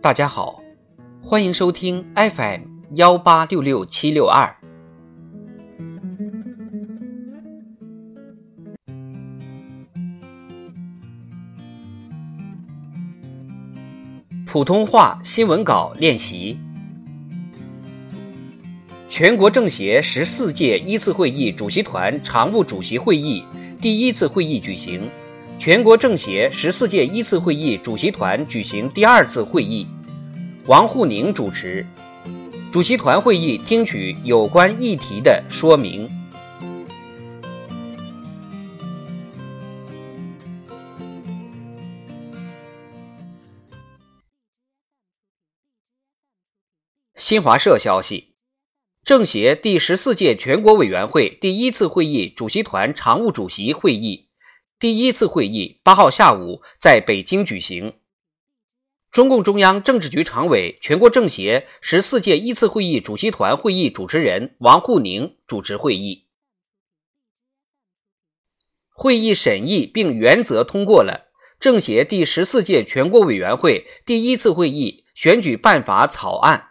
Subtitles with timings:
[0.00, 0.62] 大家好，
[1.20, 2.60] 欢迎收听 FM
[2.94, 4.54] 幺八六六七六二。
[14.46, 16.56] 普通话新闻稿练习。
[19.10, 23.44] 全国政协十四届一次会议主席团常务主席会议
[23.80, 25.02] 第一次会议举行。
[25.58, 29.86] 全国政协十四届一次会议主席团举行第二次会议，
[30.66, 31.84] 王沪宁主持。
[32.70, 36.08] 主席团会议听取有关议题的说明。
[47.16, 48.32] 新华社消息，
[49.04, 54.27] 政协第十四届全国委员会第一次会议主席团常务主席会议。
[54.80, 57.94] 第一次会议八号下午在北京举行。
[59.10, 66.26] 中共中央政治局常委、全国政协十四届一次会议主席团会议主持人王沪宁主持会议。
[68.90, 76.68] 会议审议并原则通过了政协第十四届全国委员会第一次会议选举办法草案、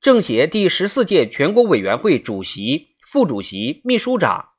[0.00, 4.55] 政协第十四届全国委员会主席、副主席、秘书长。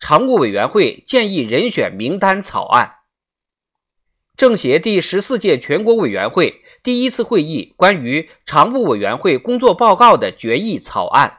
[0.00, 2.92] 常务委员会建议人选名单草案，
[4.36, 11.38] 政协第十四届全国委员会第一次会议关于常务委员会工作报告的决议草案，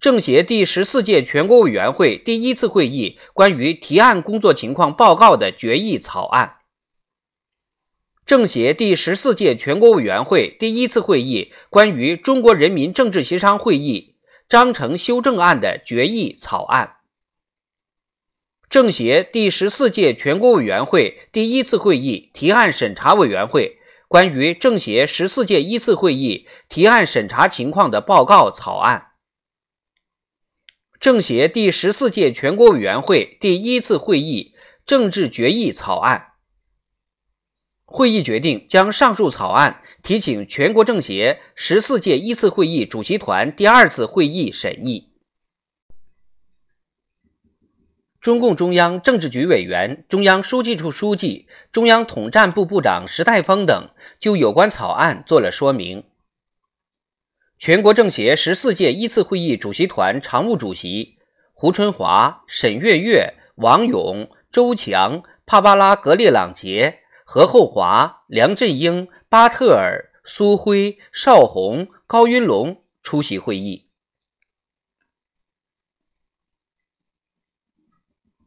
[0.00, 6.58] 政协第十四届全国委员会第一次会议关于提案工作情况报告的决议草案，
[8.24, 14.14] 政协第十四届全国委员会第一次会议关于中国人民政治协商会议
[14.48, 16.97] 章程修正案的决议草案。
[18.70, 29.06] 政协第十四届全国委员会第一次会议提案审查委员会关于政协十四届一次会议提案审查情况的报告草案，
[31.00, 36.32] 政协第十四届全国委员会第一次会议政治决议草案。
[37.86, 45.07] 会议决定将上述草案提请全国政协十四届一次会议主席团第二次会议审议。
[48.20, 56.02] 中共中央政治局委员、中央书记处书记、中央统战部部长石泰峰等就有关草案作了说明。
[57.58, 61.18] 全国政协十四届一次会议主席团常务主席
[61.52, 73.87] 胡春华、沈月月、王勇、周强、帕巴拉格列朗杰、何厚华、梁振英、巴特尔、苏辉、邵宏、高云龙出席会议。